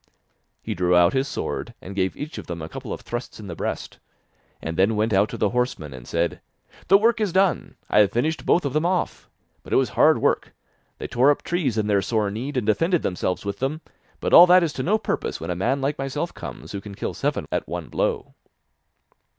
[0.63, 3.45] He drew out his sword and gave each of them a couple of thrusts in
[3.45, 3.99] the breast,
[4.59, 6.41] and then went out to the horsemen and said:
[6.87, 9.29] 'The work is done; I have finished both of them off,
[9.61, 10.55] but it was hard work!
[10.97, 13.81] They tore up trees in their sore need, and defended themselves with them,
[14.19, 16.95] but all that is to no purpose when a man like myself comes, who can
[16.95, 18.33] kill seven at one blow.